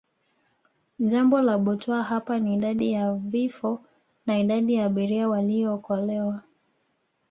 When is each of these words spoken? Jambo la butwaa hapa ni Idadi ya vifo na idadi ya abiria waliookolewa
Jambo 0.99 1.41
la 1.41 1.57
butwaa 1.57 2.03
hapa 2.03 2.39
ni 2.39 2.53
Idadi 2.53 2.91
ya 2.91 3.13
vifo 3.13 3.81
na 4.25 4.39
idadi 4.39 4.73
ya 4.73 4.85
abiria 4.85 5.29
waliookolewa 5.29 6.41